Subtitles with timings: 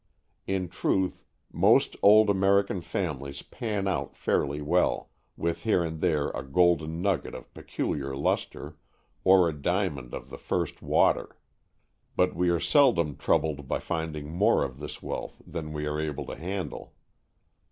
[0.47, 1.23] In truth,
[1.53, 7.35] most old American families pan out fairly well, with here and there a golden nugget
[7.35, 8.77] of peculiar lustre,
[9.23, 11.37] or a diamond of the first water;
[12.15, 16.25] but we are seldom troubled by finding more of this wealth than we are able
[16.25, 16.95] to handle.